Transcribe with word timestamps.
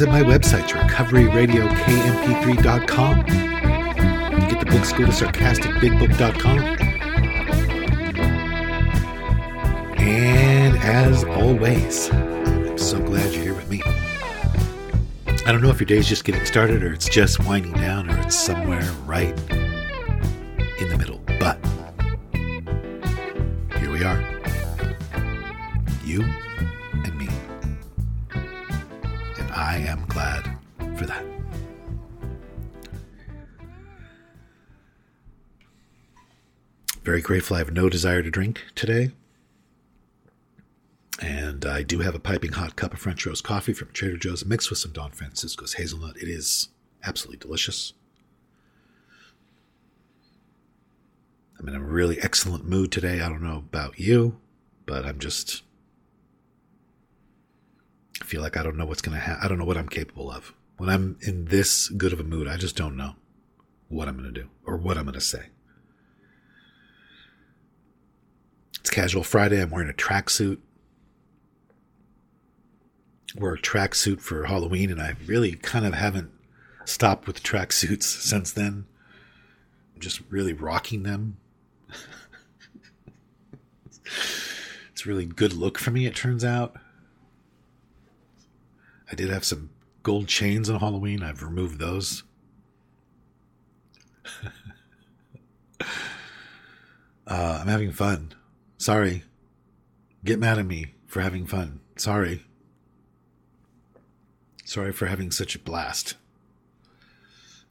Visit 0.00 0.12
my 0.12 0.22
website, 0.22 0.66
recoveryradiokmp3.com. 0.68 3.24
To 3.26 4.46
get 4.48 4.58
the 4.58 4.64
books, 4.64 4.92
go 4.92 5.04
to 5.04 5.12
sarcasticbigbook.com. 5.12 6.58
And 9.98 10.78
as 10.78 11.24
always, 11.24 12.10
I'm 12.10 12.78
so 12.78 12.98
glad 12.98 13.34
you're 13.34 13.42
here 13.42 13.52
with 13.52 13.68
me. 13.68 13.82
I 13.84 15.52
don't 15.52 15.60
know 15.60 15.68
if 15.68 15.80
your 15.80 15.86
day's 15.86 16.08
just 16.08 16.24
getting 16.24 16.46
started 16.46 16.82
or 16.82 16.94
it's 16.94 17.10
just 17.10 17.44
winding 17.44 17.74
down 17.74 18.10
or 18.10 18.18
it's 18.20 18.36
somewhere 18.36 18.90
right 19.04 19.38
Very 37.10 37.22
grateful. 37.22 37.56
I 37.56 37.58
have 37.58 37.72
no 37.72 37.88
desire 37.88 38.22
to 38.22 38.30
drink 38.30 38.62
today. 38.76 39.10
And 41.20 41.66
I 41.66 41.82
do 41.82 41.98
have 41.98 42.14
a 42.14 42.20
piping 42.20 42.52
hot 42.52 42.76
cup 42.76 42.92
of 42.92 43.00
French 43.00 43.26
roast 43.26 43.42
coffee 43.42 43.72
from 43.72 43.88
Trader 43.88 44.16
Joe's 44.16 44.44
mixed 44.44 44.70
with 44.70 44.78
some 44.78 44.92
Don 44.92 45.10
Francisco's 45.10 45.72
hazelnut. 45.72 46.16
It 46.18 46.28
is 46.28 46.68
absolutely 47.02 47.38
delicious. 47.38 47.94
I'm 51.58 51.66
in 51.66 51.74
a 51.74 51.80
really 51.80 52.20
excellent 52.20 52.68
mood 52.68 52.92
today. 52.92 53.20
I 53.20 53.28
don't 53.28 53.42
know 53.42 53.56
about 53.56 53.98
you, 53.98 54.38
but 54.86 55.04
I'm 55.04 55.18
just. 55.18 55.64
I 58.22 58.24
feel 58.24 58.40
like 58.40 58.56
I 58.56 58.62
don't 58.62 58.76
know 58.76 58.86
what's 58.86 59.02
going 59.02 59.16
to 59.16 59.20
happen. 59.20 59.42
I 59.44 59.48
don't 59.48 59.58
know 59.58 59.64
what 59.64 59.76
I'm 59.76 59.88
capable 59.88 60.30
of. 60.30 60.54
When 60.76 60.88
I'm 60.88 61.18
in 61.22 61.46
this 61.46 61.88
good 61.88 62.12
of 62.12 62.20
a 62.20 62.22
mood, 62.22 62.46
I 62.46 62.56
just 62.56 62.76
don't 62.76 62.96
know 62.96 63.16
what 63.88 64.06
I'm 64.06 64.16
going 64.16 64.32
to 64.32 64.40
do 64.42 64.48
or 64.64 64.76
what 64.76 64.96
I'm 64.96 65.06
going 65.06 65.14
to 65.14 65.20
say. 65.20 65.46
It's 68.80 68.90
casual 68.90 69.22
Friday. 69.22 69.60
I'm 69.60 69.70
wearing 69.70 69.90
a 69.90 69.94
tracksuit. 69.94 70.58
Wore 73.36 73.54
a 73.54 73.58
tracksuit 73.58 74.20
for 74.20 74.46
Halloween, 74.46 74.90
and 74.90 75.00
I 75.00 75.14
really 75.26 75.52
kind 75.52 75.86
of 75.86 75.94
haven't 75.94 76.30
stopped 76.84 77.26
with 77.26 77.42
tracksuits 77.42 78.02
since 78.02 78.52
then. 78.52 78.86
I'm 79.94 80.00
just 80.00 80.20
really 80.30 80.52
rocking 80.52 81.04
them. 81.04 81.36
it's 84.92 85.04
a 85.04 85.08
really 85.08 85.26
good 85.26 85.52
look 85.52 85.78
for 85.78 85.90
me, 85.90 86.06
it 86.06 86.16
turns 86.16 86.44
out. 86.44 86.76
I 89.12 89.14
did 89.14 89.28
have 89.28 89.44
some 89.44 89.70
gold 90.02 90.28
chains 90.28 90.70
on 90.70 90.80
Halloween. 90.80 91.22
I've 91.22 91.42
removed 91.42 91.78
those. 91.78 92.22
uh, 97.26 97.28
I'm 97.60 97.68
having 97.68 97.92
fun. 97.92 98.32
Sorry. 98.80 99.24
Get 100.24 100.38
mad 100.38 100.58
at 100.58 100.64
me 100.64 100.94
for 101.06 101.20
having 101.20 101.44
fun. 101.44 101.80
Sorry. 101.96 102.46
Sorry 104.64 104.90
for 104.90 105.04
having 105.04 105.30
such 105.30 105.54
a 105.54 105.58
blast. 105.58 106.14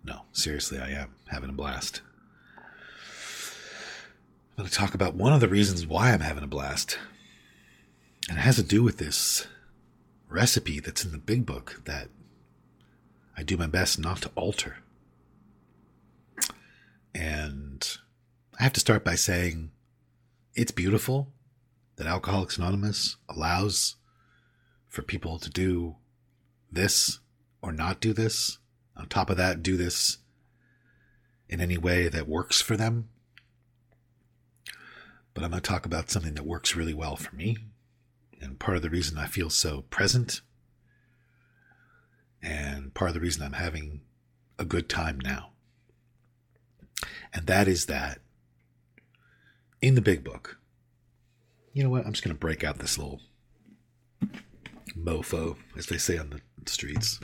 No, 0.03 0.21
seriously, 0.33 0.77
I 0.77 0.91
am 0.91 1.15
having 1.29 1.49
a 1.49 1.53
blast. 1.53 2.01
I'm 2.59 4.57
going 4.57 4.69
to 4.69 4.75
talk 4.75 4.93
about 4.93 5.15
one 5.15 5.33
of 5.33 5.39
the 5.39 5.47
reasons 5.47 5.87
why 5.87 6.11
I'm 6.11 6.19
having 6.19 6.43
a 6.43 6.47
blast. 6.47 6.99
And 8.29 8.37
it 8.37 8.41
has 8.41 8.57
to 8.57 8.63
do 8.63 8.83
with 8.83 8.99
this 8.99 9.47
recipe 10.29 10.79
that's 10.79 11.03
in 11.03 11.11
the 11.11 11.17
big 11.17 11.43
book 11.43 11.81
that 11.85 12.09
I 13.35 13.41
do 13.41 13.57
my 13.57 13.65
best 13.65 13.97
not 13.97 14.21
to 14.21 14.31
alter. 14.35 14.77
And 17.15 17.97
I 18.59 18.63
have 18.63 18.73
to 18.73 18.79
start 18.79 19.03
by 19.03 19.15
saying 19.15 19.71
it's 20.59 20.71
beautiful 20.73 21.31
that 21.95 22.05
Alcoholics 22.05 22.57
Anonymous 22.57 23.15
allows 23.29 23.95
for 24.89 25.01
people 25.01 25.39
to 25.39 25.49
do 25.49 25.95
this 26.69 27.19
or 27.61 27.71
not 27.71 28.01
do 28.01 28.11
this. 28.11 28.57
On 28.97 29.07
top 29.07 29.29
of 29.29 29.37
that, 29.37 29.63
do 29.63 29.77
this 29.77 30.17
in 31.47 31.61
any 31.61 31.77
way 31.77 32.09
that 32.09 32.27
works 32.27 32.61
for 32.61 32.75
them. 32.75 33.07
But 35.33 35.45
I'm 35.45 35.51
going 35.51 35.61
to 35.61 35.69
talk 35.69 35.85
about 35.85 36.09
something 36.09 36.33
that 36.33 36.45
works 36.45 36.75
really 36.75 36.93
well 36.93 37.15
for 37.15 37.33
me. 37.33 37.55
And 38.41 38.59
part 38.59 38.75
of 38.75 38.83
the 38.83 38.89
reason 38.89 39.17
I 39.17 39.27
feel 39.27 39.49
so 39.49 39.83
present, 39.89 40.41
and 42.41 42.93
part 42.93 43.09
of 43.09 43.13
the 43.13 43.21
reason 43.21 43.43
I'm 43.43 43.53
having 43.53 44.01
a 44.57 44.65
good 44.65 44.89
time 44.89 45.19
now. 45.21 45.51
And 47.33 47.47
that 47.47 47.69
is 47.69 47.85
that 47.85 48.19
in 49.81 49.95
the 49.95 50.01
big 50.01 50.23
book, 50.23 50.59
you 51.73 51.83
know 51.83 51.89
what? 51.89 52.05
I'm 52.05 52.13
just 52.13 52.23
going 52.23 52.35
to 52.35 52.39
break 52.39 52.63
out 52.63 52.79
this 52.79 52.97
little 52.97 53.21
mofo, 54.97 55.57
as 55.77 55.87
they 55.87 55.97
say 55.97 56.17
on 56.17 56.29
the 56.29 56.69
streets. 56.69 57.19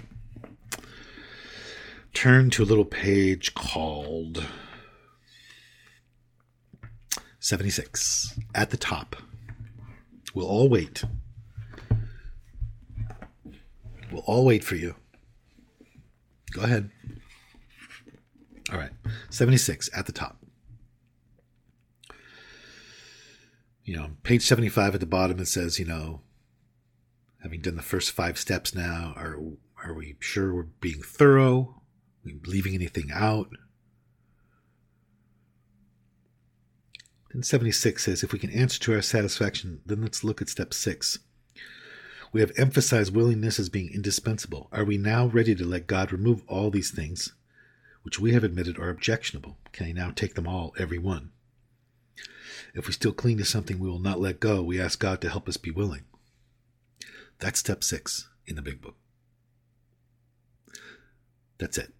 Turn 2.14 2.50
to 2.52 2.64
a 2.64 2.66
little 2.66 2.86
page 2.86 3.54
called 3.54 4.46
76 7.40 8.40
at 8.54 8.70
the 8.70 8.78
top. 8.78 9.18
We'll 10.34 10.48
all 10.48 10.70
wait. 10.70 11.04
We'll 14.12 14.24
all 14.26 14.46
wait 14.46 14.64
for 14.64 14.76
you. 14.76 14.96
Go 16.54 16.62
ahead. 16.62 16.90
All 18.72 18.78
right. 18.78 18.92
76 19.30 19.90
at 19.94 20.06
the 20.06 20.12
top. 20.12 20.45
You 23.86 23.96
know, 23.96 24.10
page 24.24 24.42
75 24.42 24.96
at 24.96 25.00
the 25.00 25.06
bottom, 25.06 25.40
it 25.40 25.48
says, 25.48 25.80
you 25.80 25.86
know, 25.86 26.22
having 27.44 27.62
done 27.62 27.76
the 27.76 27.84
first 27.84 28.12
five 28.12 28.40
steps 28.40 28.74
now, 28.74 29.14
are, 29.16 29.38
are 29.84 29.94
we 29.94 30.16
sure 30.20 30.54
we're 30.54 30.64
being 30.64 31.04
thorough? 31.04 31.76
Are 32.26 32.26
we 32.26 32.40
leaving 32.48 32.74
anything 32.74 33.12
out? 33.14 33.50
Then 37.32 37.44
76 37.44 38.04
says, 38.04 38.24
if 38.24 38.34
we 38.34 38.40
can 38.40 38.50
answer 38.50 38.80
to 38.80 38.96
our 38.96 39.04
satisfaction, 39.04 39.82
then 39.86 40.02
let's 40.02 40.24
look 40.24 40.42
at 40.42 40.50
step 40.50 40.74
six. 40.74 41.20
We 42.34 42.42
have 42.42 42.54
emphasized 42.58 43.16
willingness 43.16 43.60
as 43.60 43.70
being 43.70 43.94
indispensable. 43.94 44.68
Are 44.72 44.84
we 44.84 44.98
now 44.98 45.28
ready 45.28 45.54
to 45.54 45.64
let 45.64 45.86
God 45.86 46.12
remove 46.12 46.42
all 46.48 46.72
these 46.72 46.90
things 46.90 47.34
which 48.02 48.20
we 48.20 48.34
have 48.34 48.44
admitted 48.44 48.80
are 48.80 48.90
objectionable? 48.90 49.58
Can 49.74 49.86
He 49.86 49.94
now 49.94 50.12
take 50.16 50.34
them 50.34 50.48
all, 50.48 50.74
every 50.80 50.98
one? 50.98 51.32
If 52.76 52.88
we 52.88 52.94
still 52.94 53.14
cling 53.14 53.38
to 53.38 53.46
something 53.46 53.80
we 53.80 53.90
will 53.90 54.00
not 54.00 54.20
let 54.20 54.42
go, 54.42 54.62
we 54.62 54.82
ask 54.82 55.00
God 55.00 55.22
to 55.22 55.30
help 55.30 55.48
us 55.48 55.56
be 55.56 55.72
willing. 55.72 56.04
That's 57.40 57.60
step 57.60 57.84
six 57.84 58.28
in 58.46 58.58
the 58.58 58.62
big 58.62 58.82
book. 58.82 58.98
That's 61.58 61.78
it. 61.78 61.94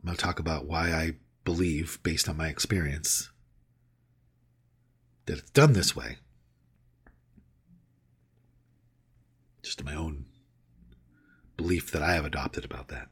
I'm 0.00 0.06
going 0.06 0.16
to 0.16 0.22
talk 0.22 0.38
about 0.38 0.66
why 0.66 0.92
I 0.92 1.16
believe, 1.44 1.98
based 2.02 2.28
on 2.28 2.36
my 2.36 2.48
experience, 2.48 3.30
that 5.24 5.38
it's 5.38 5.50
done 5.50 5.72
this 5.72 5.96
way. 5.96 6.18
Just 9.62 9.82
my 9.82 9.94
own 9.94 10.26
belief 11.56 11.90
that 11.92 12.02
I 12.02 12.12
have 12.12 12.26
adopted 12.26 12.66
about 12.66 12.88
that. 12.88 13.08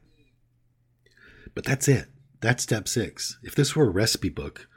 But 1.55 1.65
that's 1.65 1.87
it. 1.87 2.09
That's 2.41 2.63
step 2.63 2.87
six. 2.87 3.39
If 3.41 3.55
this 3.55 3.75
were 3.75 3.87
a 3.87 3.89
recipe 3.89 4.29
book, 4.29 4.67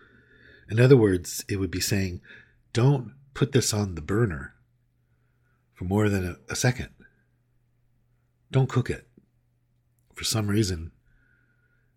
in 0.70 0.80
other 0.80 0.96
words, 0.96 1.44
it 1.48 1.56
would 1.56 1.70
be 1.70 1.80
saying, 1.80 2.20
don't 2.72 3.14
put 3.34 3.52
this 3.52 3.72
on 3.72 3.94
the 3.94 4.02
burner 4.02 4.54
for 5.74 5.84
more 5.84 6.08
than 6.08 6.26
a, 6.26 6.52
a 6.52 6.56
second. 6.56 6.88
Don't 8.50 8.68
cook 8.68 8.90
it. 8.90 9.08
For 10.14 10.24
some 10.24 10.48
reason, 10.48 10.92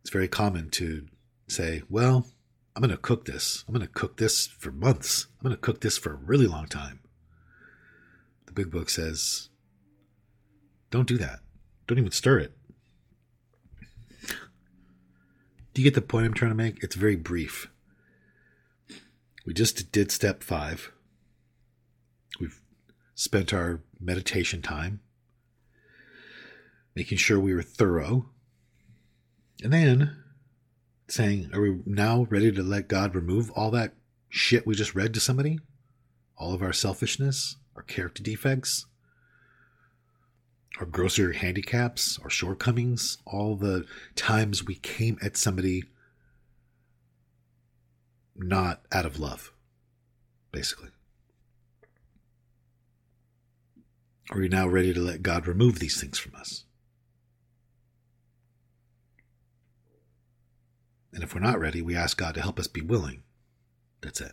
it's 0.01 0.09
very 0.09 0.27
common 0.27 0.69
to 0.71 1.07
say, 1.47 1.81
well, 1.89 2.27
I'm 2.75 2.81
going 2.81 2.91
to 2.91 2.97
cook 2.97 3.25
this. 3.25 3.65
I'm 3.67 3.73
going 3.73 3.85
to 3.85 3.91
cook 3.91 4.17
this 4.17 4.47
for 4.47 4.71
months. 4.71 5.27
I'm 5.39 5.43
going 5.43 5.55
to 5.55 5.61
cook 5.61 5.81
this 5.81 5.97
for 5.97 6.13
a 6.13 6.17
really 6.17 6.47
long 6.47 6.67
time. 6.67 6.99
The 8.45 8.53
big 8.53 8.71
book 8.71 8.89
says, 8.89 9.49
don't 10.89 11.07
do 11.07 11.17
that. 11.17 11.39
Don't 11.87 11.99
even 11.99 12.11
stir 12.11 12.39
it. 12.39 12.53
Do 15.73 15.81
you 15.81 15.83
get 15.83 15.95
the 15.95 16.01
point 16.01 16.25
I'm 16.25 16.33
trying 16.33 16.51
to 16.51 16.55
make? 16.55 16.83
It's 16.83 16.95
very 16.95 17.15
brief. 17.15 17.69
We 19.45 19.53
just 19.53 19.91
did 19.91 20.11
step 20.11 20.43
five. 20.43 20.91
We've 22.39 22.61
spent 23.15 23.53
our 23.53 23.81
meditation 23.99 24.61
time 24.61 24.99
making 26.95 27.17
sure 27.17 27.39
we 27.39 27.53
were 27.53 27.61
thorough. 27.61 28.29
And 29.63 29.71
then 29.71 30.17
saying, 31.07 31.51
Are 31.53 31.61
we 31.61 31.79
now 31.85 32.27
ready 32.29 32.51
to 32.51 32.63
let 32.63 32.87
God 32.87 33.15
remove 33.15 33.51
all 33.51 33.71
that 33.71 33.93
shit 34.29 34.65
we 34.65 34.75
just 34.75 34.95
read 34.95 35.13
to 35.13 35.19
somebody? 35.19 35.59
All 36.37 36.53
of 36.53 36.61
our 36.61 36.73
selfishness, 36.73 37.57
our 37.75 37.83
character 37.83 38.23
defects, 38.23 38.85
our 40.79 40.85
grosser 40.85 41.33
handicaps, 41.33 42.19
our 42.23 42.29
shortcomings, 42.29 43.17
all 43.25 43.55
the 43.55 43.85
times 44.15 44.65
we 44.65 44.75
came 44.75 45.17
at 45.21 45.37
somebody 45.37 45.83
not 48.35 48.81
out 48.91 49.05
of 49.05 49.19
love, 49.19 49.51
basically. 50.51 50.89
Are 54.31 54.39
we 54.39 54.47
now 54.47 54.67
ready 54.67 54.93
to 54.93 54.99
let 54.99 55.23
God 55.23 55.45
remove 55.45 55.79
these 55.79 55.99
things 55.99 56.17
from 56.17 56.35
us? 56.35 56.63
And 61.13 61.23
if 61.23 61.35
we're 61.35 61.41
not 61.41 61.59
ready, 61.59 61.81
we 61.81 61.95
ask 61.95 62.17
God 62.17 62.35
to 62.35 62.41
help 62.41 62.57
us 62.57 62.67
be 62.67 62.81
willing. 62.81 63.23
That's 64.01 64.21
it. 64.21 64.31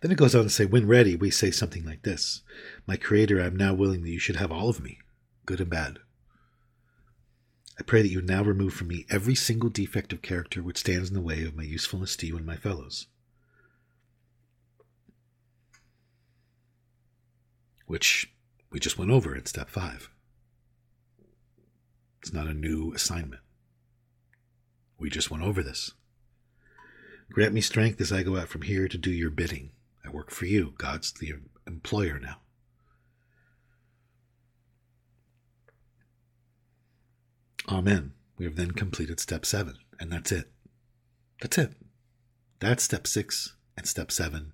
Then 0.00 0.10
it 0.10 0.18
goes 0.18 0.34
on 0.34 0.42
to 0.44 0.50
say, 0.50 0.64
when 0.64 0.88
ready, 0.88 1.14
we 1.14 1.30
say 1.30 1.50
something 1.50 1.84
like 1.84 2.02
this 2.02 2.42
My 2.86 2.96
Creator, 2.96 3.40
I 3.40 3.46
am 3.46 3.56
now 3.56 3.74
willing 3.74 4.02
that 4.02 4.10
you 4.10 4.18
should 4.18 4.36
have 4.36 4.50
all 4.50 4.68
of 4.68 4.82
me, 4.82 4.98
good 5.46 5.60
and 5.60 5.70
bad. 5.70 5.98
I 7.80 7.82
pray 7.82 8.02
that 8.02 8.10
you 8.10 8.20
now 8.20 8.42
remove 8.42 8.74
from 8.74 8.88
me 8.88 9.06
every 9.08 9.34
single 9.34 9.70
defect 9.70 10.12
of 10.12 10.20
character 10.20 10.62
which 10.62 10.76
stands 10.76 11.08
in 11.08 11.14
the 11.14 11.20
way 11.22 11.44
of 11.44 11.56
my 11.56 11.62
usefulness 11.62 12.14
to 12.16 12.26
you 12.26 12.36
and 12.36 12.44
my 12.44 12.56
fellows. 12.56 13.06
Which 17.86 18.34
we 18.70 18.80
just 18.80 18.98
went 18.98 19.10
over 19.10 19.34
in 19.34 19.46
step 19.46 19.70
five. 19.70 20.10
It's 22.20 22.34
not 22.34 22.46
a 22.46 22.52
new 22.52 22.92
assignment. 22.92 23.40
We 24.98 25.08
just 25.08 25.30
went 25.30 25.42
over 25.42 25.62
this. 25.62 25.92
Grant 27.32 27.54
me 27.54 27.62
strength 27.62 27.98
as 28.02 28.12
I 28.12 28.22
go 28.22 28.36
out 28.36 28.48
from 28.48 28.62
here 28.62 28.88
to 28.88 28.98
do 28.98 29.10
your 29.10 29.30
bidding. 29.30 29.70
I 30.04 30.10
work 30.10 30.30
for 30.30 30.44
you. 30.44 30.74
God's 30.76 31.12
the 31.12 31.32
employer 31.66 32.18
now. 32.18 32.40
Amen. 37.70 38.14
We 38.36 38.46
have 38.46 38.56
then 38.56 38.72
completed 38.72 39.20
step 39.20 39.46
seven, 39.46 39.76
and 40.00 40.10
that's 40.12 40.32
it. 40.32 40.50
That's 41.40 41.56
it. 41.56 41.74
That's 42.58 42.82
step 42.82 43.06
six 43.06 43.54
and 43.76 43.86
step 43.86 44.10
seven 44.10 44.52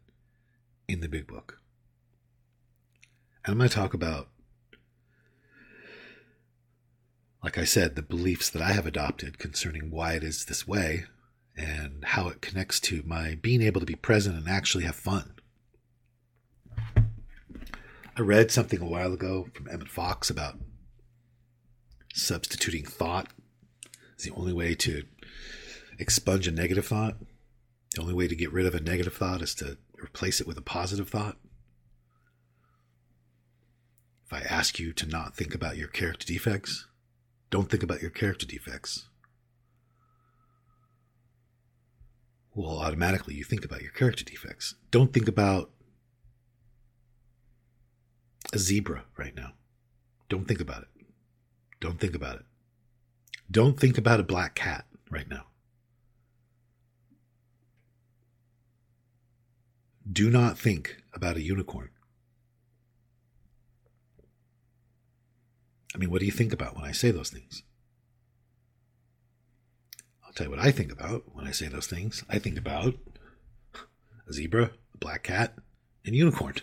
in 0.86 1.00
the 1.00 1.08
big 1.08 1.26
book. 1.26 1.58
And 3.44 3.52
I'm 3.52 3.58
going 3.58 3.70
to 3.70 3.74
talk 3.74 3.94
about, 3.94 4.28
like 7.42 7.56
I 7.56 7.64
said, 7.64 7.96
the 7.96 8.02
beliefs 8.02 8.50
that 8.50 8.60
I 8.60 8.72
have 8.72 8.86
adopted 8.86 9.38
concerning 9.38 9.90
why 9.90 10.12
it 10.12 10.22
is 10.22 10.44
this 10.44 10.68
way 10.68 11.04
and 11.56 12.04
how 12.04 12.28
it 12.28 12.42
connects 12.42 12.80
to 12.80 13.02
my 13.06 13.38
being 13.40 13.62
able 13.62 13.80
to 13.80 13.86
be 13.86 13.94
present 13.94 14.36
and 14.36 14.48
actually 14.48 14.84
have 14.84 14.94
fun. 14.94 15.32
I 18.18 18.20
read 18.20 18.50
something 18.50 18.80
a 18.80 18.86
while 18.86 19.12
ago 19.12 19.48
from 19.54 19.68
Emmett 19.68 19.88
Fox 19.88 20.28
about 20.28 20.58
substituting 22.16 22.84
thought 22.84 23.28
is 24.18 24.24
the 24.24 24.32
only 24.32 24.52
way 24.52 24.74
to 24.74 25.04
expunge 25.98 26.48
a 26.48 26.50
negative 26.50 26.86
thought. 26.86 27.16
The 27.94 28.00
only 28.00 28.14
way 28.14 28.26
to 28.26 28.34
get 28.34 28.52
rid 28.52 28.66
of 28.66 28.74
a 28.74 28.80
negative 28.80 29.14
thought 29.14 29.42
is 29.42 29.54
to 29.56 29.78
replace 30.02 30.40
it 30.40 30.46
with 30.46 30.58
a 30.58 30.62
positive 30.62 31.08
thought. 31.08 31.36
If 34.24 34.32
I 34.32 34.40
ask 34.40 34.78
you 34.78 34.92
to 34.94 35.06
not 35.06 35.36
think 35.36 35.54
about 35.54 35.76
your 35.76 35.88
character 35.88 36.26
defects, 36.26 36.86
don't 37.50 37.70
think 37.70 37.82
about 37.82 38.02
your 38.02 38.10
character 38.10 38.46
defects. 38.46 39.08
Well, 42.54 42.78
automatically 42.78 43.34
you 43.34 43.44
think 43.44 43.64
about 43.64 43.82
your 43.82 43.92
character 43.92 44.24
defects. 44.24 44.74
Don't 44.90 45.12
think 45.12 45.28
about 45.28 45.70
a 48.52 48.58
zebra 48.58 49.04
right 49.16 49.36
now. 49.36 49.52
Don't 50.28 50.48
think 50.48 50.60
about 50.60 50.82
it. 50.82 50.88
Don't 51.80 52.00
think 52.00 52.14
about 52.14 52.36
it. 52.36 52.44
Don't 53.50 53.78
think 53.78 53.98
about 53.98 54.20
a 54.20 54.24
black 54.24 54.54
cat 54.54 54.86
right 55.10 55.28
now. 55.28 55.46
Do 60.10 60.30
not 60.30 60.58
think 60.58 60.96
about 61.12 61.36
a 61.36 61.42
unicorn. 61.42 61.90
I 65.94 65.98
mean, 65.98 66.10
what 66.10 66.20
do 66.20 66.26
you 66.26 66.32
think 66.32 66.52
about 66.52 66.76
when 66.76 66.84
I 66.84 66.92
say 66.92 67.10
those 67.10 67.30
things? 67.30 67.62
I'll 70.24 70.32
tell 70.32 70.46
you 70.46 70.50
what 70.50 70.60
I 70.60 70.70
think 70.70 70.92
about 70.92 71.34
when 71.34 71.46
I 71.46 71.52
say 71.52 71.68
those 71.68 71.86
things. 71.86 72.22
I 72.28 72.38
think 72.38 72.58
about 72.58 72.94
a 74.28 74.32
zebra, 74.32 74.70
a 74.94 74.98
black 74.98 75.22
cat, 75.24 75.54
and 76.04 76.14
a 76.14 76.18
unicorn. 76.18 76.54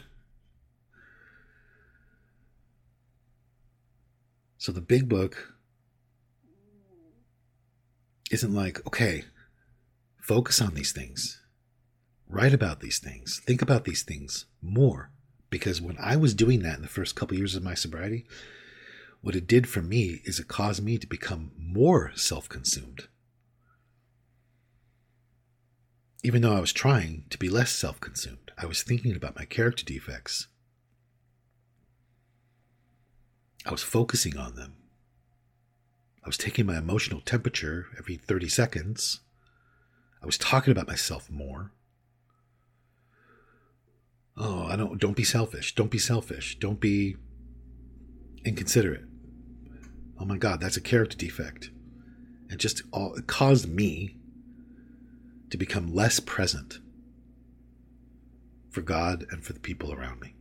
So 4.64 4.72
the 4.72 4.80
big 4.80 5.10
book 5.10 5.56
isn't 8.32 8.54
like, 8.54 8.80
okay, 8.88 9.26
focus 10.22 10.62
on 10.62 10.74
these 10.74 10.94
things, 10.94 11.42
write 12.30 12.54
about 12.54 12.80
these 12.80 12.98
things, 12.98 13.42
think 13.46 13.62
about 13.62 13.84
these 13.84 14.04
things 14.04 14.46
more. 14.62 15.12
Because 15.50 15.82
when 15.82 15.98
I 16.00 16.16
was 16.16 16.34
doing 16.34 16.62
that 16.62 16.78
in 16.78 16.82
the 16.82 16.88
first 16.88 17.14
couple 17.14 17.36
years 17.36 17.58
of 17.58 17.64
my 17.64 17.74
sobriety, 17.74 18.26
what 19.20 19.36
it 19.36 19.48
did 19.48 19.68
for 19.68 19.82
me 19.82 20.22
is 20.24 20.40
it 20.40 20.48
caused 20.48 20.82
me 20.82 20.98
to 20.98 21.08
become 21.08 21.52
more 21.58 22.14
self 22.16 22.48
consumed. 22.48 23.10
Even 26.24 26.42
though 26.42 26.56
I 26.56 26.62
was 26.62 26.72
trying 26.72 27.26
to 27.32 27.38
be 27.38 27.50
less 27.50 27.74
self 27.74 28.00
consumed, 28.00 28.54
I 28.58 28.66
was 28.66 28.82
thinking 28.82 29.14
about 29.14 29.36
my 29.36 29.44
character 29.44 29.84
defects 29.84 30.48
I 33.66 33.72
was 33.72 33.84
focusing 33.84 34.38
on 34.38 34.56
them. 34.56 34.76
I 36.24 36.28
was 36.28 36.38
taking 36.38 36.66
my 36.66 36.78
emotional 36.78 37.22
temperature 37.22 37.88
every 37.98 38.16
30 38.16 38.50
seconds. 38.50 39.20
I 40.22 40.26
was 40.26 40.38
talking 40.38 40.72
about 40.72 40.88
myself 40.88 41.30
more. 41.30 41.72
Oh, 44.36 44.64
I 44.64 44.76
don't 44.76 45.00
don't 45.00 45.16
be 45.16 45.24
selfish. 45.24 45.76
Don't 45.76 45.92
be 45.92 46.00
selfish. 46.00 46.58
Don't 46.60 46.80
be 46.80 47.18
inconsiderate. 48.46 49.06
Oh 50.20 50.26
my 50.26 50.38
god, 50.38 50.60
that's 50.60 50.78
a 50.78 50.82
character 50.82 51.18
defect. 51.18 51.70
It 52.50 52.58
just 52.58 52.82
all 52.92 53.16
it 53.16 53.28
caused 53.28 53.68
me 53.68 54.18
to 55.50 55.58
become 55.58 55.94
less 55.94 56.20
present 56.20 56.80
for 58.72 58.82
God 58.82 59.26
and 59.30 59.44
for 59.44 59.54
the 59.54 59.60
people 59.60 59.94
around 59.94 60.20
me. 60.20 60.36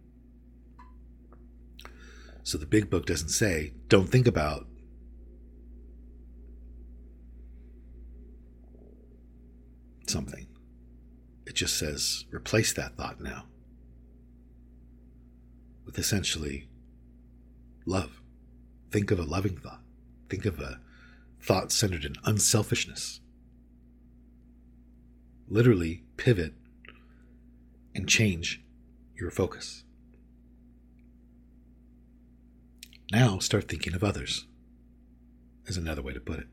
So 2.44 2.58
the 2.58 2.66
big 2.66 2.90
book 2.90 3.06
doesn't 3.06 3.28
say, 3.28 3.72
don't 3.88 4.08
think 4.08 4.26
about 4.26 4.66
something. 10.06 10.46
It 11.46 11.54
just 11.54 11.78
says, 11.78 12.24
replace 12.32 12.72
that 12.72 12.96
thought 12.96 13.20
now 13.20 13.44
with 15.84 15.98
essentially 15.98 16.68
love. 17.86 18.20
Think 18.90 19.10
of 19.10 19.18
a 19.18 19.24
loving 19.24 19.56
thought. 19.56 19.82
Think 20.28 20.44
of 20.44 20.60
a 20.60 20.80
thought 21.40 21.72
centered 21.72 22.04
in 22.04 22.14
unselfishness. 22.24 23.20
Literally 25.48 26.04
pivot 26.16 26.54
and 27.94 28.08
change 28.08 28.62
your 29.14 29.30
focus. 29.30 29.84
Now 33.12 33.38
start 33.40 33.68
thinking 33.68 33.92
of 33.92 34.02
others, 34.02 34.46
is 35.66 35.76
another 35.76 36.00
way 36.00 36.14
to 36.14 36.20
put 36.20 36.38
it. 36.38 36.46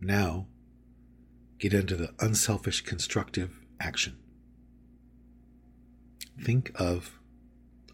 Now, 0.00 0.46
get 1.58 1.74
into 1.74 1.96
the 1.96 2.14
unselfish, 2.18 2.80
constructive 2.80 3.60
action. 3.78 4.16
Think 6.42 6.72
of 6.76 7.20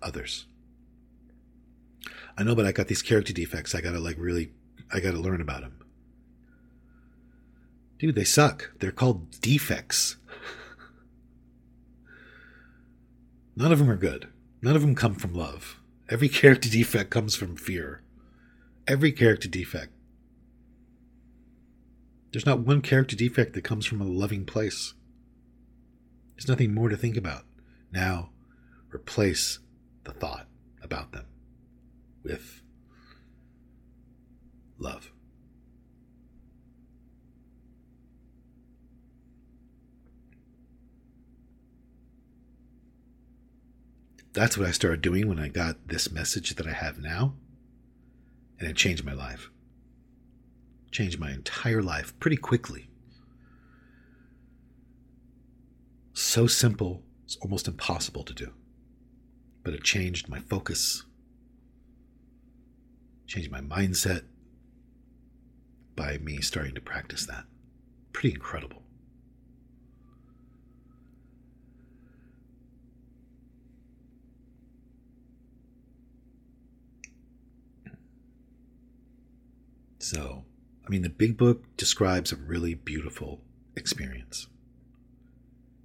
others. 0.00 0.46
I 2.38 2.44
know, 2.44 2.54
but 2.54 2.66
I 2.66 2.70
got 2.70 2.86
these 2.86 3.02
character 3.02 3.32
defects. 3.32 3.74
I 3.74 3.80
gotta 3.80 3.98
like 3.98 4.16
really, 4.16 4.52
I 4.92 5.00
gotta 5.00 5.18
learn 5.18 5.40
about 5.40 5.62
them. 5.62 5.84
Dude, 7.98 8.14
they 8.14 8.24
suck. 8.24 8.72
They're 8.78 8.90
called 8.90 9.40
defects. 9.40 10.16
None 13.56 13.72
of 13.72 13.78
them 13.78 13.90
are 13.90 13.96
good. 13.96 14.28
None 14.60 14.76
of 14.76 14.82
them 14.82 14.94
come 14.94 15.14
from 15.14 15.32
love. 15.32 15.80
Every 16.08 16.28
character 16.40 16.68
defect 16.68 17.10
comes 17.10 17.34
from 17.34 17.56
fear. 17.56 18.02
Every 18.86 19.12
character 19.12 19.48
defect. 19.48 19.92
There's 22.32 22.46
not 22.46 22.60
one 22.60 22.82
character 22.82 23.16
defect 23.16 23.54
that 23.54 23.64
comes 23.64 23.86
from 23.86 24.00
a 24.00 24.04
loving 24.04 24.44
place. 24.44 24.92
There's 26.36 26.48
nothing 26.48 26.74
more 26.74 26.90
to 26.90 26.96
think 26.96 27.16
about. 27.16 27.44
Now, 27.90 28.30
replace 28.92 29.58
the 30.04 30.12
thought 30.12 30.46
about 30.82 31.12
them 31.12 31.24
with 32.22 32.60
love. 34.78 35.10
That's 44.32 44.58
what 44.58 44.68
I 44.68 44.70
started 44.70 45.00
doing 45.00 45.28
when 45.28 45.38
I 45.38 45.48
got 45.48 45.88
this 45.88 46.10
message 46.10 46.56
that 46.56 46.66
I 46.66 46.72
have 46.72 46.98
now. 46.98 47.34
And 48.60 48.68
it 48.68 48.76
changed 48.76 49.02
my 49.02 49.14
life. 49.14 49.48
Changed 50.90 51.18
my 51.18 51.32
entire 51.32 51.82
life 51.82 52.18
pretty 52.20 52.36
quickly. 52.36 52.90
So 56.12 56.46
simple, 56.46 57.02
it's 57.24 57.36
almost 57.36 57.66
impossible 57.66 58.24
to 58.24 58.34
do. 58.34 58.52
But 59.62 59.72
it 59.72 59.82
changed 59.82 60.28
my 60.28 60.40
focus, 60.40 61.04
changed 63.26 63.50
my 63.50 63.60
mindset 63.60 64.24
by 65.96 66.18
me 66.18 66.40
starting 66.40 66.74
to 66.74 66.80
practice 66.80 67.26
that. 67.26 67.44
Pretty 68.12 68.34
incredible. 68.34 68.82
So, 79.98 80.44
I 80.86 80.90
mean, 80.90 81.02
the 81.02 81.08
big 81.08 81.36
book 81.36 81.64
describes 81.76 82.30
a 82.30 82.36
really 82.36 82.74
beautiful 82.74 83.40
experience. 83.74 84.46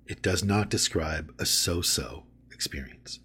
It 0.06 0.22
does 0.22 0.44
not 0.44 0.70
describe 0.70 1.34
a 1.40 1.46
so 1.46 1.82
so 1.82 2.26
experience. 2.52 3.20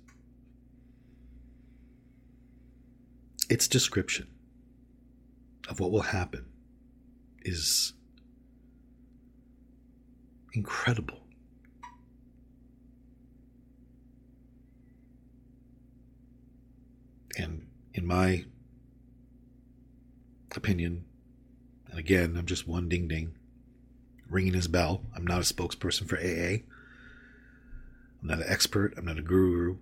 Its 3.51 3.69
description 3.69 4.29
of 5.69 5.79
what 5.81 5.91
will 5.91 6.01
happen 6.01 6.47
is 7.47 7.93
incredible. 10.53 11.21
And 17.39 17.67
in 17.95 18.07
my 18.07 18.45
opinion, 20.55 21.05
and 21.91 21.99
again, 21.99 22.37
I'm 22.37 22.47
just 22.47 22.67
one 22.67 22.89
ding 22.89 23.09
ding 23.09 23.35
ringing 24.29 24.55
his 24.55 24.67
bell. 24.67 25.03
I'm 25.15 25.27
not 25.27 25.39
a 25.39 25.55
spokesperson 25.55 26.09
for 26.09 26.17
AA. 26.17 26.65
I'm 28.21 28.29
not 28.29 28.39
an 28.39 28.47
expert. 28.49 28.95
I'm 28.97 29.05
not 29.05 29.19
a 29.19 29.23
guru. 29.23 29.77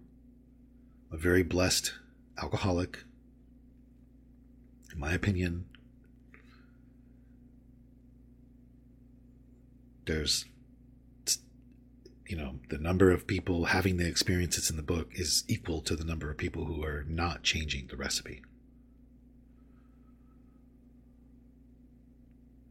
I'm 1.10 1.18
a 1.18 1.20
very 1.20 1.42
blessed 1.42 1.94
alcoholic. 2.42 3.04
In 4.92 4.98
my 4.98 5.12
opinion, 5.12 5.66
there's, 10.06 10.44
you 12.26 12.36
know, 12.36 12.58
the 12.68 12.78
number 12.78 13.10
of 13.10 13.26
people 13.26 13.66
having 13.66 13.96
the 13.96 14.06
experiences 14.06 14.70
in 14.70 14.76
the 14.76 14.82
book 14.82 15.08
is 15.12 15.44
equal 15.48 15.80
to 15.82 15.96
the 15.96 16.04
number 16.04 16.30
of 16.30 16.36
people 16.36 16.64
who 16.64 16.82
are 16.84 17.04
not 17.08 17.42
changing 17.42 17.86
the 17.88 17.96
recipe. 17.96 18.42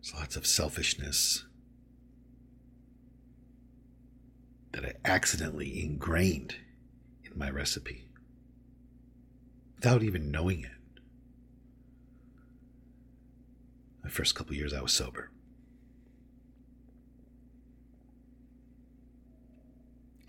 There's 0.01 0.13
lots 0.15 0.35
of 0.35 0.45
selfishness 0.45 1.45
that 4.73 4.85
I 4.85 4.93
accidentally 5.05 5.81
ingrained 5.81 6.55
in 7.23 7.37
my 7.37 7.49
recipe 7.49 8.07
without 9.75 10.03
even 10.03 10.31
knowing 10.31 10.63
it. 10.63 10.71
My 14.03 14.09
first 14.09 14.35
couple 14.35 14.55
years, 14.55 14.73
I 14.73 14.81
was 14.81 14.91
sober. 14.91 15.29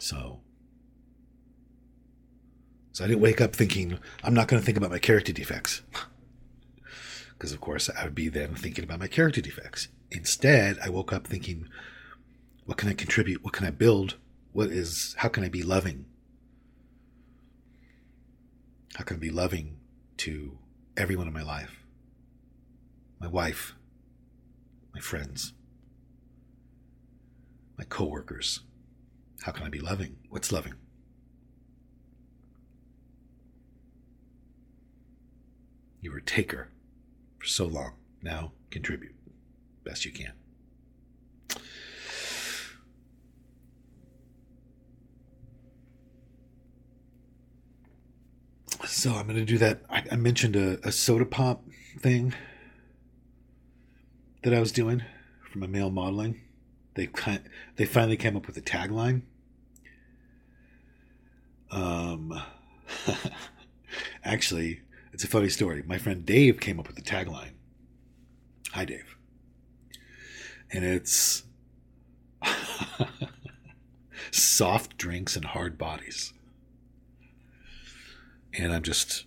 So, 0.04 0.40
so 2.92 3.04
I 3.04 3.08
didn't 3.08 3.22
wake 3.22 3.40
up 3.40 3.56
thinking, 3.56 3.98
I'm 4.22 4.34
not 4.34 4.48
going 4.48 4.60
to 4.60 4.66
think 4.66 4.76
about 4.76 4.90
my 4.90 4.98
character 4.98 5.32
defects. 5.32 5.80
Because, 7.36 7.52
of 7.52 7.60
course, 7.60 7.90
I 7.90 8.04
would 8.04 8.14
be 8.14 8.28
then 8.28 8.54
thinking 8.54 8.84
about 8.84 9.00
my 9.00 9.08
character 9.08 9.40
defects. 9.40 9.88
Instead, 10.10 10.78
I 10.78 10.88
woke 10.88 11.12
up 11.12 11.26
thinking, 11.26 11.68
what 12.64 12.78
can 12.78 12.88
I 12.88 12.94
contribute? 12.94 13.42
What 13.42 13.52
can 13.52 13.66
I 13.66 13.70
build? 13.70 14.16
What 14.52 14.68
is, 14.68 15.16
how 15.18 15.28
can 15.28 15.42
I 15.42 15.48
be 15.48 15.64
loving? 15.64 16.06
How 18.94 19.02
can 19.02 19.16
I 19.16 19.20
be 19.20 19.30
loving 19.30 19.78
to 20.18 20.56
everyone 20.96 21.26
in 21.26 21.34
my 21.34 21.42
life? 21.42 21.84
My 23.18 23.26
wife, 23.26 23.74
my 24.94 25.00
friends, 25.00 25.54
my 27.76 27.84
coworkers. 27.84 28.60
How 29.44 29.52
can 29.52 29.66
I 29.66 29.68
be 29.68 29.78
loving? 29.78 30.16
What's 30.30 30.50
loving? 30.50 30.72
You 36.00 36.12
were 36.12 36.16
a 36.16 36.22
taker 36.22 36.70
for 37.38 37.44
so 37.44 37.66
long. 37.66 37.92
Now 38.22 38.52
contribute 38.70 39.14
best 39.84 40.06
you 40.06 40.12
can. 40.12 40.32
So 48.86 49.12
I'm 49.12 49.26
going 49.26 49.36
to 49.36 49.44
do 49.44 49.58
that. 49.58 49.82
I, 49.90 50.04
I 50.10 50.16
mentioned 50.16 50.56
a, 50.56 50.78
a, 50.88 50.90
soda 50.90 51.26
pop 51.26 51.62
thing 51.98 52.32
that 54.42 54.54
I 54.54 54.60
was 54.60 54.72
doing 54.72 55.02
for 55.52 55.58
my 55.58 55.66
male 55.66 55.90
modeling. 55.90 56.40
They 56.94 57.10
they 57.76 57.84
finally 57.84 58.16
came 58.16 58.38
up 58.38 58.46
with 58.46 58.56
a 58.56 58.62
tagline. 58.62 59.24
Um, 61.70 62.40
actually, 64.24 64.82
it's 65.12 65.24
a 65.24 65.28
funny 65.28 65.48
story. 65.48 65.82
My 65.86 65.98
friend 65.98 66.24
Dave 66.24 66.60
came 66.60 66.78
up 66.78 66.86
with 66.86 66.96
the 66.96 67.02
tagline. 67.02 67.52
Hi, 68.72 68.84
Dave. 68.84 69.16
And 70.70 70.84
it's 70.84 71.44
soft 74.30 74.96
drinks 74.96 75.36
and 75.36 75.44
hard 75.44 75.78
bodies 75.78 76.34
and 78.58 78.72
I'm 78.72 78.82
just 78.82 79.24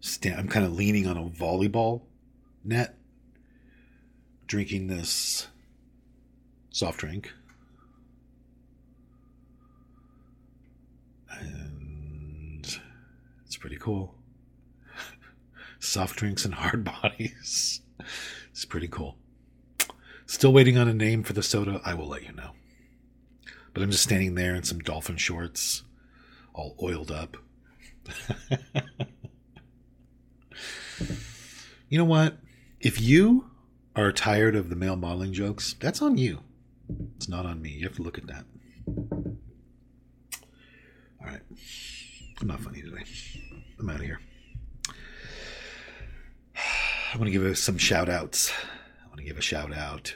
stand, 0.00 0.38
I'm 0.38 0.48
kind 0.48 0.64
of 0.64 0.72
leaning 0.72 1.06
on 1.06 1.16
a 1.16 1.24
volleyball 1.24 2.02
net, 2.64 2.96
drinking 4.46 4.88
this 4.88 5.48
soft 6.70 6.98
drink. 6.98 7.32
And 11.30 12.78
it's 13.44 13.56
pretty 13.56 13.76
cool. 13.76 14.14
soft 15.78 16.16
drinks 16.16 16.44
and 16.44 16.54
hard 16.54 16.84
bodies. 17.02 17.80
it's 18.50 18.64
pretty 18.64 18.88
cool. 18.88 19.16
Still 20.26 20.52
waiting 20.52 20.78
on 20.78 20.88
a 20.88 20.94
name 20.94 21.22
for 21.22 21.32
the 21.32 21.42
soda. 21.42 21.80
I 21.84 21.94
will 21.94 22.08
let 22.08 22.22
you 22.22 22.32
know. 22.32 22.50
But 23.74 23.82
I'm 23.82 23.90
just 23.90 24.04
standing 24.04 24.34
there 24.34 24.54
in 24.54 24.62
some 24.62 24.78
dolphin 24.80 25.16
shorts, 25.16 25.82
all 26.54 26.76
oiled 26.82 27.10
up 27.10 27.36
You 31.88 31.98
know 31.98 32.04
what? 32.04 32.38
If 32.78 33.00
you 33.00 33.50
are 33.96 34.12
tired 34.12 34.54
of 34.54 34.70
the 34.70 34.76
male 34.76 34.94
modeling 34.94 35.32
jokes, 35.32 35.74
that's 35.80 36.00
on 36.00 36.16
you. 36.16 36.38
It's 37.16 37.28
not 37.28 37.46
on 37.46 37.60
me. 37.60 37.70
You 37.70 37.84
have 37.88 37.96
to 37.96 38.02
look 38.02 38.16
at 38.16 38.28
that. 38.28 38.44
All 41.20 41.26
right. 41.26 41.40
I'm 42.40 42.46
not 42.46 42.60
funny 42.60 42.80
today. 42.80 43.04
I'm 43.78 43.90
out 43.90 43.96
of 43.96 44.02
here. 44.02 44.20
I 46.56 47.16
want 47.16 47.30
to 47.30 47.38
give 47.38 47.58
some 47.58 47.76
shout 47.76 48.08
outs. 48.08 48.52
I 49.04 49.08
want 49.08 49.18
to 49.18 49.24
give 49.24 49.36
a 49.36 49.42
shout 49.42 49.74
out 49.74 50.14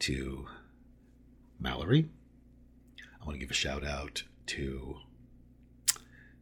to 0.00 0.46
Mallory. 1.60 2.08
I 3.20 3.24
want 3.24 3.36
to 3.36 3.38
give 3.38 3.50
a 3.50 3.54
shout 3.54 3.84
out 3.84 4.24
to 4.46 4.96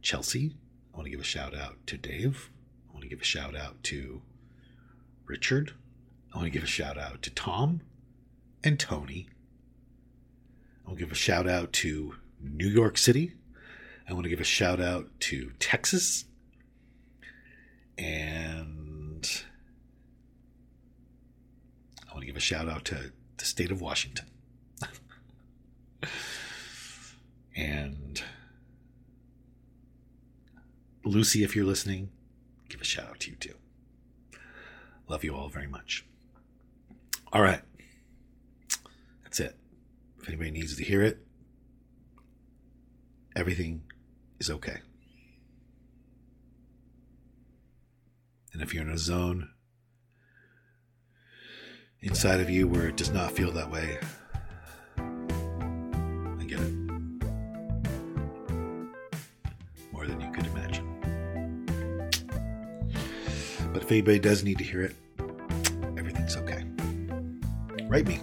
Chelsea. 0.01 0.55
I 0.93 0.97
want 0.97 1.05
to 1.05 1.11
give 1.11 1.19
a 1.21 1.25
shout 1.25 1.55
out 1.55 1.75
to 1.87 1.97
Dave. 1.97 2.49
I 2.89 2.93
want 2.93 3.03
to 3.03 3.09
give 3.09 3.21
a 3.21 3.25
shout 3.25 3.55
out 3.55 3.83
to 3.83 4.21
Richard. 5.25 5.73
I 6.33 6.37
want 6.37 6.47
to 6.47 6.51
give 6.51 6.63
a 6.63 6.67
shout 6.67 6.97
out 6.97 7.21
to 7.21 7.29
Tom 7.29 7.81
and 8.63 8.79
Tony. 8.79 9.27
I 10.83 10.89
want 10.89 10.99
to 10.99 11.05
give 11.05 11.11
a 11.11 11.15
shout 11.15 11.47
out 11.47 11.71
to 11.73 12.15
New 12.41 12.67
York 12.67 12.97
City. 12.97 13.33
I 14.07 14.13
want 14.13 14.23
to 14.23 14.29
give 14.29 14.41
a 14.41 14.45
shout 14.45 14.81
out 14.81 15.07
to 15.21 15.51
Texas. 15.59 16.25
And 17.97 19.43
I 22.09 22.11
want 22.11 22.21
to 22.21 22.25
give 22.25 22.35
a 22.35 22.41
shout 22.41 22.67
out 22.67 22.85
to 22.85 23.11
the 23.37 23.45
state 23.45 23.71
of 23.71 23.81
Washington. 23.81 24.25
and 27.55 28.21
Lucy, 31.05 31.43
if 31.43 31.55
you're 31.55 31.65
listening, 31.65 32.09
give 32.69 32.81
a 32.81 32.85
shout 32.85 33.07
out 33.07 33.19
to 33.21 33.31
you 33.31 33.37
too. 33.37 33.55
Love 35.07 35.23
you 35.23 35.35
all 35.35 35.49
very 35.49 35.67
much. 35.67 36.05
All 37.31 37.41
right. 37.41 37.61
That's 39.23 39.39
it. 39.39 39.55
If 40.21 40.27
anybody 40.27 40.51
needs 40.51 40.75
to 40.77 40.83
hear 40.83 41.01
it, 41.01 41.19
everything 43.35 43.83
is 44.43 44.49
okay. 44.49 44.77
And 48.51 48.61
if 48.61 48.73
you're 48.73 48.83
in 48.83 48.89
a 48.89 48.97
zone 48.97 49.47
inside 52.01 52.41
of 52.41 52.49
you 52.49 52.67
where 52.67 52.87
it 52.87 52.97
does 52.97 53.09
not 53.09 53.31
feel 53.31 53.53
that 53.53 53.71
way, 53.71 53.97
I 54.97 56.43
get 56.43 56.59
it. 56.59 56.73
More 59.93 60.05
than 60.07 60.19
you 60.19 60.29
could 60.33 60.47
imagine. 60.47 60.87
But 63.71 63.83
if 63.83 63.91
anybody 63.91 64.19
does 64.19 64.43
need 64.43 64.57
to 64.57 64.65
hear 64.65 64.81
it, 64.81 64.95
everything's 65.97 66.35
okay. 66.35 66.65
Write 67.87 68.07
me. 68.07 68.19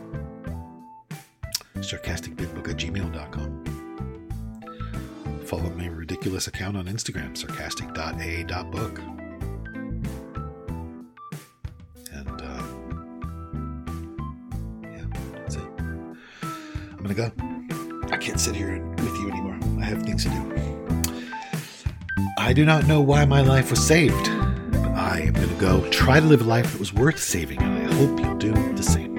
Sarcasticbigbook 1.76 2.68
at 2.68 2.76
gmail.com. 2.76 3.59
Follow 5.50 5.70
my 5.70 5.88
ridiculous 5.88 6.46
account 6.46 6.76
on 6.76 6.86
Instagram, 6.86 7.36
sarcastic.a.book. 7.36 8.98
And, 12.12 12.40
uh, 12.40 12.62
yeah, 14.84 15.06
that's 15.32 15.56
it. 15.56 15.62
I'm 15.72 17.02
gonna 17.02 17.14
go. 17.14 17.32
I 18.12 18.16
can't 18.16 18.38
sit 18.38 18.54
here 18.54 18.80
with 18.80 19.16
you 19.18 19.28
anymore. 19.28 19.58
I 19.80 19.86
have 19.86 20.04
things 20.04 20.22
to 20.22 20.30
do. 20.30 21.12
I 22.38 22.52
do 22.52 22.64
not 22.64 22.86
know 22.86 23.00
why 23.00 23.24
my 23.24 23.40
life 23.40 23.70
was 23.70 23.84
saved, 23.84 24.30
but 24.70 24.86
I 24.94 25.22
am 25.26 25.32
gonna 25.32 25.52
go 25.54 25.84
try 25.90 26.20
to 26.20 26.26
live 26.26 26.42
a 26.42 26.44
life 26.44 26.70
that 26.70 26.78
was 26.78 26.92
worth 26.94 27.18
saving, 27.18 27.60
and 27.60 27.88
I 27.88 27.92
hope 27.96 28.20
you'll 28.20 28.38
do 28.38 28.52
the 28.74 28.84
same. 28.84 29.09